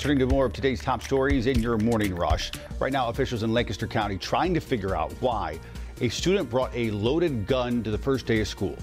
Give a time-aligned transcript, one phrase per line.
[0.00, 2.50] Turning to more of today's top stories in your morning rush.
[2.78, 5.60] Right now, officials in Lancaster County trying to figure out why
[6.00, 8.78] a student brought a loaded gun to the first day of school.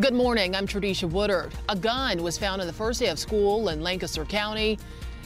[0.00, 0.56] Good morning.
[0.56, 1.54] I'm Tradisha Woodard.
[1.68, 4.76] A gun was found on the first day of school in Lancaster County.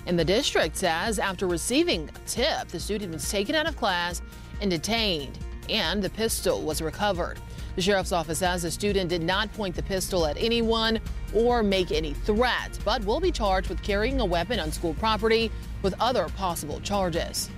[0.04, 4.20] And the district says after receiving a tip, the student was taken out of class
[4.60, 5.38] and detained,
[5.70, 7.40] and the pistol was recovered.
[7.76, 11.00] The sheriff's office says the student did not point the pistol at anyone
[11.34, 15.50] or make any threats, but will be charged with carrying a weapon on school property
[15.82, 17.50] with other possible charges.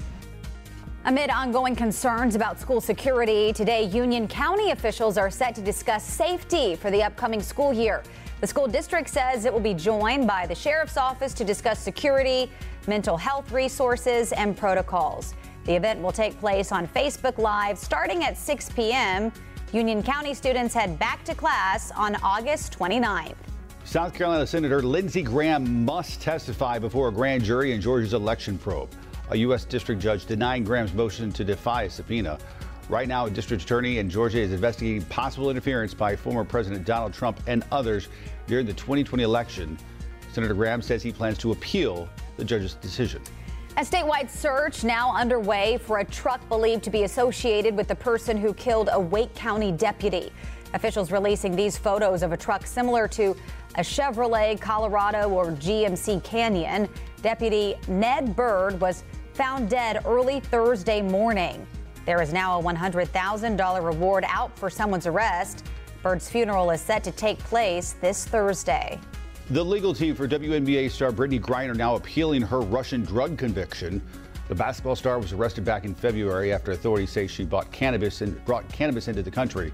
[1.04, 6.74] Amid ongoing concerns about school security, today Union County officials are set to discuss safety
[6.74, 8.02] for the upcoming school year.
[8.40, 12.50] The school district says it will be joined by the sheriff's office to discuss security,
[12.88, 15.34] mental health resources, and protocols.
[15.64, 19.32] The event will take place on Facebook Live starting at 6 p.m.
[19.76, 23.34] Union County students head back to class on August 29th.
[23.84, 28.88] South Carolina Senator Lindsey Graham must testify before a grand jury in Georgia's election probe.
[29.32, 29.66] A U.S.
[29.66, 32.38] district judge denying Graham's motion to defy a subpoena.
[32.88, 37.12] Right now, a district attorney in Georgia is investigating possible interference by former President Donald
[37.12, 38.08] Trump and others
[38.46, 39.76] during the 2020 election.
[40.32, 43.20] Senator Graham says he plans to appeal the judge's decision.
[43.78, 48.38] A statewide search now underway for a truck believed to be associated with the person
[48.38, 50.32] who killed a Wake County deputy.
[50.72, 53.36] Officials releasing these photos of a truck similar to
[53.74, 56.88] a Chevrolet Colorado or GMC Canyon.
[57.20, 59.04] Deputy Ned Byrd was
[59.34, 61.66] found dead early Thursday morning.
[62.06, 65.66] There is now a $100,000 reward out for someone's arrest.
[66.02, 68.98] Byrd's funeral is set to take place this Thursday.
[69.50, 74.02] The legal team for WNBA star Brittney Griner now appealing her Russian drug conviction.
[74.48, 78.44] The basketball star was arrested back in February after authorities say she bought cannabis and
[78.44, 79.72] brought cannabis into the country.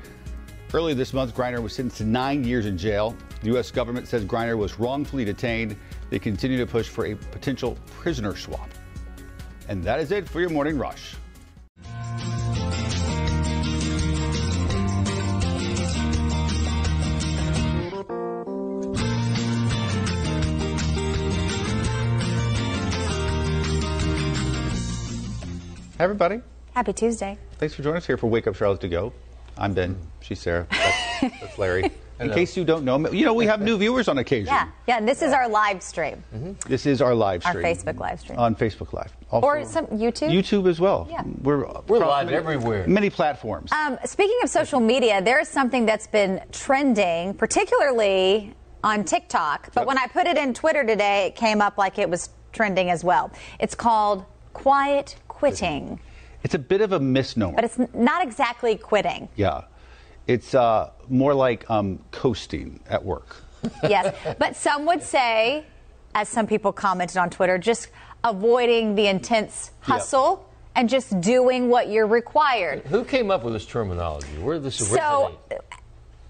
[0.74, 3.16] Earlier this month, Griner was sentenced to nine years in jail.
[3.40, 3.70] The U.S.
[3.70, 5.74] government says Griner was wrongfully detained.
[6.10, 8.68] They continue to push for a potential prisoner swap.
[9.68, 11.14] And that is it for your morning rush.
[26.02, 26.40] Hi, everybody.
[26.74, 27.38] Happy Tuesday.
[27.58, 29.12] Thanks for joining us here for Wake Up Charlotte to Go.
[29.56, 29.96] I'm Ben.
[30.20, 30.66] She's Sarah.
[30.68, 31.92] That's, that's Larry.
[32.18, 34.46] In case you don't know, you know, we have new viewers on occasion.
[34.52, 36.24] Yeah, yeah, and this is our live stream,
[36.66, 37.64] This is our live stream.
[37.64, 37.70] our.
[37.70, 38.36] Facebook live stream.
[38.36, 39.12] On Facebook Live.
[39.30, 40.32] Also, or some YouTube.
[40.32, 41.06] YouTube as well.
[41.08, 41.22] Yeah.
[41.40, 42.84] We're, We're live many- everywhere.
[42.88, 43.70] Many platforms.
[43.70, 48.52] Um, speaking of social media, there is something that's been trending, particularly
[48.82, 49.72] on TikTok.
[49.72, 49.86] But Yep.
[49.86, 53.04] when I put it in Twitter today, it came up like it was trending as
[53.04, 53.30] well.
[53.60, 55.14] It's called quiet
[55.52, 55.98] quitting,
[56.44, 57.54] it's a bit of a misnomer.
[57.56, 59.28] but it's not exactly quitting.
[59.36, 59.62] yeah.
[60.28, 63.36] It's uh, more like um, coasting at work.
[63.82, 65.64] Yes, but some would say,
[66.14, 67.88] as some people commented on Twitter, just
[68.22, 72.82] avoiding the intense hustle and just doing what you're required.
[72.86, 74.28] Who came up with this terminology?
[74.40, 75.00] Where did this originate?
[75.02, 75.60] So, originate?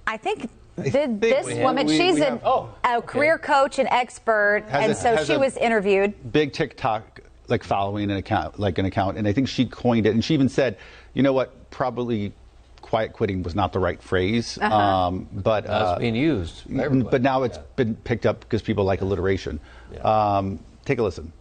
[0.06, 0.41] I think
[0.83, 3.06] did think this we have- woman, we- she's we an, have- Oh, a okay.
[3.06, 6.33] career coach and expert, Has and a- so she a- was interviewed.
[6.33, 10.10] Big TikTok like following an account, like an account, and I think she coined it.
[10.14, 10.76] And she even said,
[11.14, 11.70] "You know what?
[11.70, 12.32] Probably
[12.80, 14.75] quiet quitting was not the right phrase, Uh-huh.
[14.76, 16.64] um, but uh, it's being used.
[16.75, 19.60] by but now it's been picked up because people like alliteration.
[20.03, 21.32] Um, take a listen.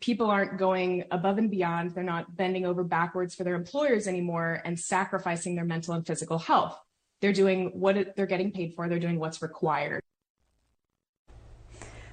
[0.00, 1.94] people aren't going above and beyond.
[1.94, 6.38] They're not bending over backwards for their employers anymore and sacrificing their mental and physical
[6.38, 6.78] health.
[7.20, 8.88] They're doing what they're getting paid for.
[8.88, 10.02] They're doing what's required.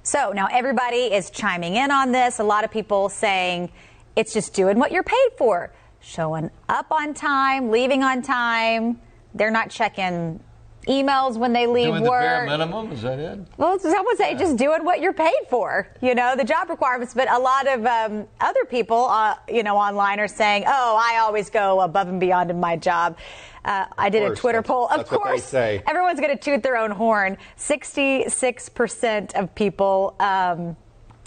[0.05, 2.37] So now everybody is chiming in on this.
[2.37, 3.71] A lot of people saying
[4.15, 9.01] it's just doing what you're paid for, showing up on time, leaving on time.
[9.33, 10.43] They're not checking
[10.87, 12.21] emails when they leave Doing the work.
[12.21, 13.39] bare minimum, is that it?
[13.57, 17.13] Well, some would say just doing what you're paid for, you know, the job requirements.
[17.13, 21.17] But a lot of um, other people, uh, you know, online are saying, oh, I
[21.19, 23.17] always go above and beyond in my job.
[23.63, 24.87] Uh, I did a Twitter poll.
[24.87, 25.53] Of that's what they course,
[25.87, 27.37] everyone's going to toot their own horn.
[27.57, 30.77] 66% of people um,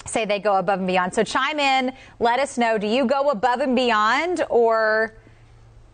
[0.07, 1.15] say they go above and beyond.
[1.15, 2.79] So chime in, let us know.
[2.79, 5.17] Do you go above and beyond or.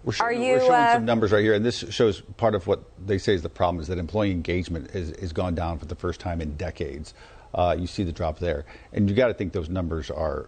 [0.05, 2.55] We're Are showing, you, we're showing uh, some numbers right here, and this shows part
[2.55, 5.79] of what they say is the problem is that employee engagement is, is gone down
[5.79, 7.15] for the first time in decades.
[7.55, 10.47] Uh, you see the drop there, and you got to think those numbers are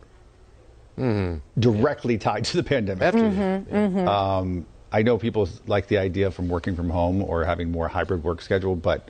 [1.58, 3.14] directly tied to the pandemic.
[3.14, 7.88] Mm-hmm, Um, I know people like the idea from working from home or having more
[7.88, 9.08] hybrid work schedule, but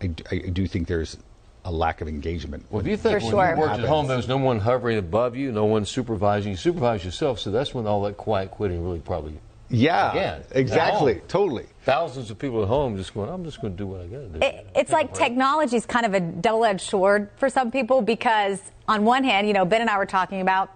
[0.00, 1.16] I do think there's
[1.64, 2.66] a lack of engagement.
[2.70, 3.54] Well, if you think For when sure.
[3.54, 6.56] you worked at home, there was no one hovering above you, no one supervising you,
[6.56, 7.40] supervise yourself.
[7.40, 9.38] So that's when all that quiet quitting really probably
[9.70, 11.66] Yeah, Again, exactly, totally.
[11.82, 14.18] Thousands of people at home just going, I'm just going to do what I got
[14.18, 14.38] to do.
[14.42, 19.04] It, it's like technology is kind of a double-edged sword for some people because on
[19.04, 20.70] one hand, you know, Ben and I were talking about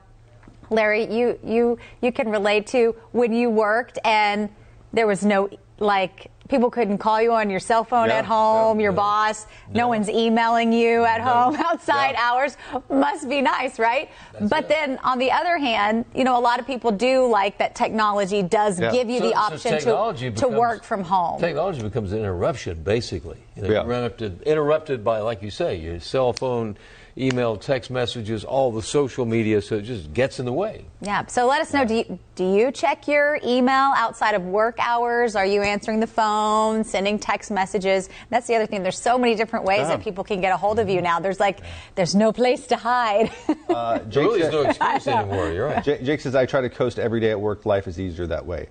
[0.71, 4.49] Larry, you you you can relate to when you worked and
[4.93, 8.79] there was no like people couldn't call you on your cell phone Yeah, at home,
[8.79, 12.59] yeah, your boss, no one's emailing you at home outside hours.
[12.91, 14.11] Must be nice, right?
[14.35, 14.69] That's but it.
[14.69, 18.43] then on the other hand, you know, a lot of people do like that technology
[18.43, 21.41] does give you So- the option technology to, to work from home.
[21.41, 23.39] Technology becomes an interruption, basically.
[23.57, 23.83] You know, Yeah.
[23.83, 26.77] interrupted, interrupted by, like you say, your cell phone,
[27.19, 30.87] email, text messages, all the social media, so it just gets in the way.
[31.03, 31.27] Yeah.
[31.27, 31.85] So let us know.
[31.85, 35.37] Do you do you check your email outside of work hours?
[35.37, 38.09] Are you answering the phone, sending text messages?
[38.31, 38.83] That's the other thing.
[38.83, 41.21] There's so many different ways that people can get a hold of you now.
[41.21, 41.61] There's like
[41.97, 43.31] there's no place to hide.
[43.69, 45.51] Uh, There Jake really is no excuse anymore.
[45.53, 45.85] You're right.
[45.85, 47.67] Jake, Jake says, I try to coast every day at work.
[47.67, 48.69] Life is easier that way.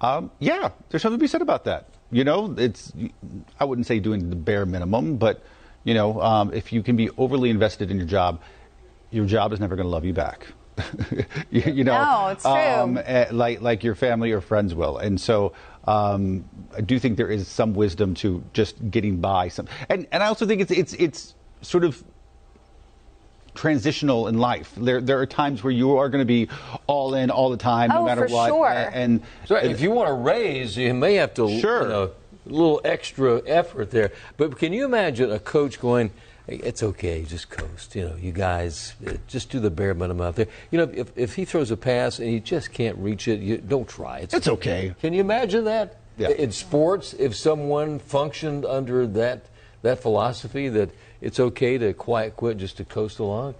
[0.00, 1.88] Um, yeah, there's something to be said about that.
[2.10, 2.92] You know, it's,
[3.58, 5.42] I wouldn't say doing the bare minimum, but,
[5.84, 8.40] you know, um, if you can be overly invested in your job,
[9.10, 10.46] your job is never going to love you back.
[11.50, 12.52] you, you know, No, it's true.
[12.52, 14.98] Um, eh, like, like your family or friends will.
[14.98, 15.52] And so
[15.86, 16.44] um,
[16.76, 19.48] I do think there is some wisdom to just getting by.
[19.48, 22.02] Some, and, and I also think it's, it's, it's sort of
[23.54, 24.72] transitional in life.
[24.76, 26.48] There, there are times where you are going to be
[26.86, 28.48] all in all the time, no Oh, matter for what.
[28.48, 28.68] sure.
[28.68, 31.82] And, So if you want to raise, you may have to, Sure.
[31.82, 32.10] you know,
[32.46, 34.12] a little extra effort there.
[34.36, 36.10] But can you imagine a coach going,
[36.46, 37.94] "Hey, it's okay, just coast.
[37.94, 40.48] You know, you guys, uh, just do the bare minimum out there.
[40.70, 43.56] You know, if, if he throws a pass and you just can't reach it, you
[43.58, 44.18] don't try.
[44.30, 44.94] It's okay.
[45.00, 45.96] Can you imagine that?
[46.18, 46.28] Yeah.
[46.28, 49.46] In sports, if someone functioned under that
[49.82, 50.88] that philosophy that
[51.24, 53.54] it's okay to quiet quit just to coast along,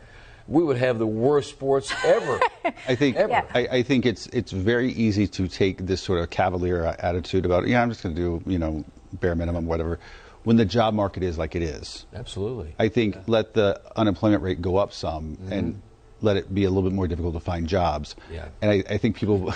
[0.47, 2.39] we would have the worst sports ever.
[2.89, 3.31] I think Ever.
[3.31, 3.47] Yeah.
[3.55, 7.67] I, I think it's it's very easy to take this sort of cavalier attitude about
[7.67, 8.85] yeah I'm just going to do you know
[9.15, 9.99] bare minimum whatever
[10.45, 12.05] when the job market is like it is.
[12.15, 12.75] Absolutely.
[12.79, 16.27] I think let the unemployment rate go up some and mm-hmm.
[16.27, 18.15] let it be a little bit more difficult to find jobs.
[18.31, 18.49] Yeah.
[18.61, 19.55] And I, I think people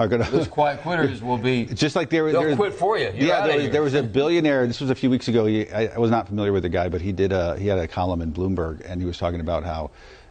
[0.00, 3.04] are going Those quiet quitters will be Just like there, They'll there- quit for you.
[3.14, 3.72] You're yeah, there was, here.
[3.72, 4.66] there was a billionaire.
[4.66, 5.44] This was a few weeks ago.
[5.46, 7.32] He, I, I was not familiar with the guy, but he did.
[7.32, 9.90] A, he had a column in Bloomberg, and he was talking about how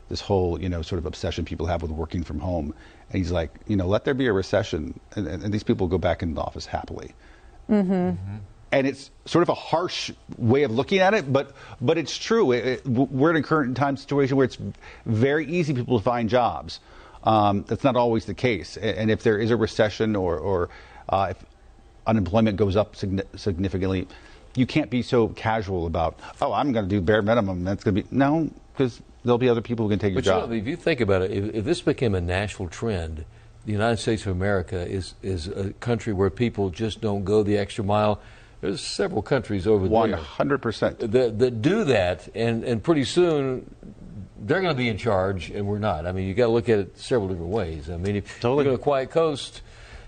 [0.10, 2.74] this whole, you know, sort of obsession people have with working from home.
[3.12, 5.88] And he's like, you know, let there be a recession, and, and, and these people
[5.88, 7.14] go back in the office happily.
[7.70, 8.16] Mm-hmm.
[8.72, 12.52] And it's sort of a harsh way of looking at it, but but it's true.
[12.52, 14.58] It, it- we're in a current time situation where it's
[15.06, 16.80] very easy for people to find jobs.
[17.24, 18.78] Um, that's not always the case.
[18.78, 20.70] And if there is a recession or, or
[21.10, 21.46] uh, if
[22.08, 24.08] unemployment goes up signi- significantly,
[24.56, 27.64] you can't be so casual about, oh, I'm going to do bare minimum.
[27.64, 30.26] That's going to be no, because there'll be other people who can take your But
[30.26, 30.50] you job.
[30.50, 33.26] know, if you think about it, if, if this became a national trend,
[33.66, 37.58] the United States of America is, is a country where people just don't go the
[37.58, 38.20] extra mile.
[38.62, 41.00] There's several countries over One there hundred percent.
[41.00, 43.74] that, that do that, and, and pretty soon
[44.42, 46.06] they're going to be in charge, and we're not.
[46.06, 47.90] I mean, you got to look at it several different ways.
[47.90, 48.64] I mean, if Totally.
[48.64, 49.62] you're going to quiet coast,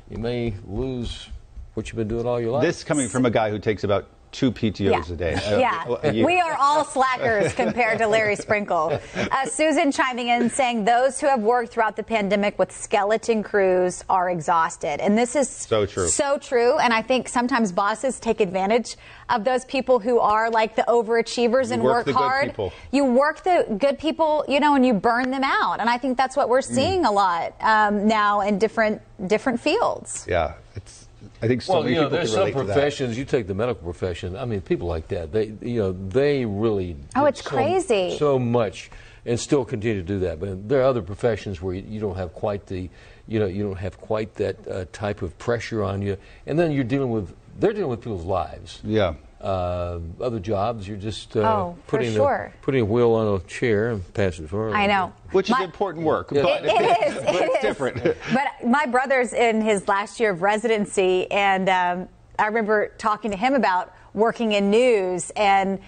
[0.10, 1.28] you may lose
[1.74, 2.64] what you've been doing all your life.
[2.64, 5.34] This coming from a guy who takes about two PTOs a day.
[5.36, 5.86] uh, yeah.
[6.04, 6.24] a.
[6.24, 9.00] We are all slackers compared to Larry Sprinkle.
[9.16, 14.04] Uh, Susan chiming in saying those who have worked throughout the pandemic with skeleton crews
[14.10, 15.02] are exhausted.
[15.02, 16.08] And this is So true.
[16.08, 16.78] So true.
[16.78, 18.96] And I think sometimes bosses take advantage
[19.30, 22.18] of those people who are like the overachievers You and work work, the good
[22.56, 22.72] hard.
[22.92, 25.80] You work the good people, you know, and you burn them out.
[25.80, 26.76] And I think that's what we're Mm.
[26.76, 30.26] seeing a lot um, now in different different fields.
[30.30, 31.01] Yeah, it's.
[31.42, 32.74] I think so well, many you know, people there's can some relate to that.
[32.74, 33.18] professions.
[33.18, 34.36] You take the medical profession.
[34.36, 35.32] I mean, people like that.
[35.32, 36.96] They, you know, they really.
[37.16, 38.16] Oh, it's so- crazy.
[38.18, 38.92] So much,
[39.26, 40.40] and still continue to do that.
[40.40, 42.90] But there are other professions where you, you don't have quite the,
[43.28, 46.72] you know, you don't have quite that uh, type of pressure on you, and then
[46.72, 47.34] you're dealing with.
[47.60, 48.80] They're dealing with people's lives.
[48.84, 49.16] Yeah.
[49.42, 52.52] Uh, other jobs, you're just uh, Oh, putting sure.
[52.56, 54.74] a, putting a wheel on a chair and passing it forward.
[54.76, 55.12] I know.
[55.32, 56.44] Which is important work, Yeah.
[56.44, 57.14] but, It- it is.
[57.26, 57.62] but it it's is.
[57.62, 58.04] different.
[58.04, 62.08] But my brother's in his last year of residency, and um,
[62.38, 65.80] I remember talking to him about working in news and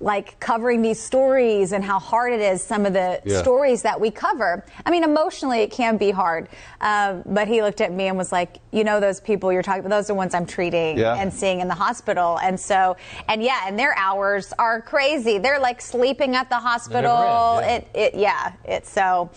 [0.00, 2.62] like covering these stories and how hard it is.
[2.62, 3.40] Some of the Yeah.
[3.42, 4.64] stories that we cover.
[4.86, 6.48] I mean, emotionally, it can be hard.
[6.80, 9.80] Um, but he looked at me and was like, "You know, those people you're talking
[9.80, 11.16] about, those are the ones I'm treating Yeah.
[11.16, 12.96] and seeing in the hospital." And so,
[13.28, 15.38] and yeah, and their hours are crazy.
[15.38, 17.60] They're like sleeping at the hospital.
[17.60, 18.00] end, yeah.
[18.00, 18.52] It, it, yeah.
[18.64, 19.30] It's so.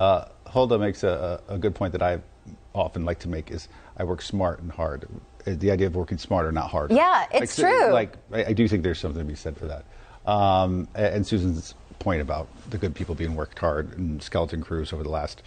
[0.00, 2.18] Uh, Hulda makes a, a a good point that I
[2.74, 5.08] often like to make is I work smart and hard.
[5.46, 6.94] Uh, The idea of working smarter, not harder.
[6.94, 7.92] Yeah, it's Like, true.
[7.92, 9.84] Like I, I do think there's something to be said for that.
[10.30, 15.02] Um, and Susan's point about the good people being worked hard and skeleton crews over
[15.02, 15.42] the last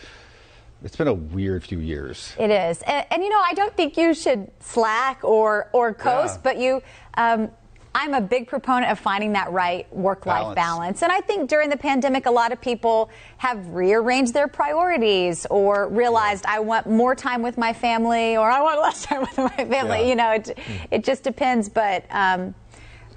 [0.84, 2.34] it's been a weird few years.
[2.39, 6.36] It is, and, and, you know, I don't think you should slack or or coast,
[6.38, 6.41] Yeah.
[6.44, 6.82] but you.
[7.15, 7.51] Um,
[7.96, 10.55] I'm a big proponent of finding that right work-life Balance.
[10.55, 11.01] balance.
[11.01, 15.88] and I think during the pandemic, a lot of people have rearranged their priorities or
[15.89, 19.50] realized I want more time with my family or I want less time with my
[19.50, 20.01] family.
[20.01, 20.08] Yeah.
[20.08, 20.58] You know, it
[20.91, 22.53] it just depends, but um,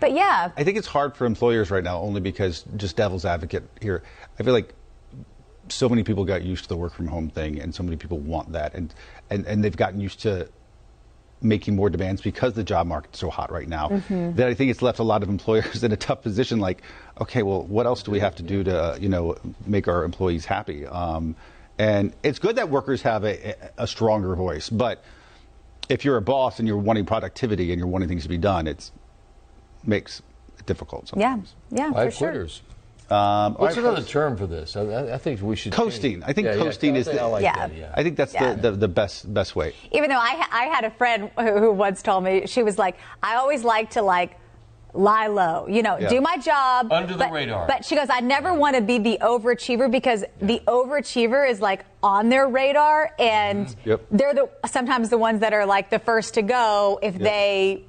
[0.00, 3.64] but yeah, I think it's hard for employers right now only because just devil's advocate
[3.80, 4.02] here.
[4.38, 4.74] I feel like
[5.68, 8.18] so many people got used to the work from home thing and so many people
[8.18, 8.92] want that and
[9.30, 10.48] and, and they've gotten used to
[11.42, 14.82] making more demands because the job market's so hot right now that I think it's
[14.82, 16.82] left a lot of employers in a tough position like
[17.20, 20.44] okay well what else do we have to do to you know make our employees
[20.44, 21.34] happy um,
[21.78, 25.02] and it's good that workers have a, a stronger voice but
[25.88, 28.66] if you're a boss and you're wanting productivity and you're wanting things to be done
[28.66, 28.92] it's
[29.84, 30.22] makes
[30.58, 31.54] it difficult yeah, sometimes.
[31.70, 32.28] yeah, Why for sure.
[32.30, 32.62] quitters?
[33.12, 34.74] Um, What's all right, another term for this?
[34.76, 36.22] I- I, I think we should change- Coasting.
[36.24, 37.56] I think Yeah, yeah, coasting is I the- like Yeah.
[37.68, 37.92] that, yeah.
[37.94, 38.54] I think that's Yeah.
[38.54, 39.74] the, the, the best best way.
[39.92, 42.96] even though I, I had a friend who, who once told me she was like
[43.22, 44.38] i always like to like
[44.94, 46.08] lie low you know Yeah.
[46.08, 47.66] do my job Under the but, radar.
[47.66, 51.84] but she goes i never want to be the overachiever because the overachiever is like
[52.02, 53.88] on their radar and Mm-hmm.
[53.90, 54.00] Yep.
[54.10, 57.84] they're the sometimes the ones that are like the first to go if they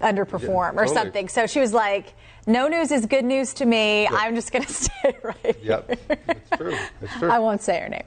[0.00, 0.94] underperform Yeah, or totally.
[0.94, 2.14] something so she was like
[2.46, 6.18] no news is good news to me i'm just going to stay right Yep, here.
[6.28, 6.76] it's true.
[7.02, 7.30] It's true.
[7.30, 8.02] i won't say her name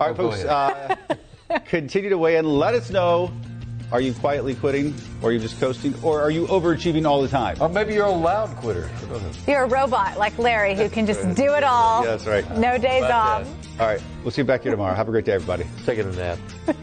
[0.00, 0.44] All right, Oh, folks.
[0.44, 0.96] Uh,
[1.66, 2.44] continue to weigh in.
[2.46, 3.32] Let us know.
[3.90, 7.26] Are you quietly quitting, or are you just coasting, or are you overachieving all the
[7.28, 7.56] time?
[7.60, 8.88] Or maybe you're a loud quitter.
[8.94, 9.30] I don't know.
[9.46, 12.58] you're a robot like larry who can just do it all Yeah, that's right.
[12.58, 13.80] no days off that.
[13.80, 14.94] All right, we'll see you back here tomorrow.
[14.94, 15.64] Have a great day, everybody.
[15.86, 16.38] Taking a nap.